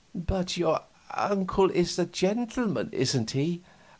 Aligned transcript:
"But 0.15 0.57
your 0.57 0.79
uncle 1.15 1.69
is 1.69 1.99
a 1.99 2.07
gentleman, 2.07 2.89
isn't 2.91 3.29
he?" 3.29 3.61